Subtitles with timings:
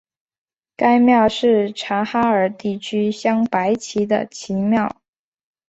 [0.75, 4.99] 该庙是察哈尔地区镶白旗的旗庙。